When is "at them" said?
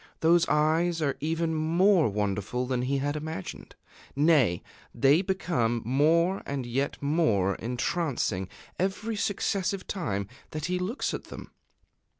11.13-11.51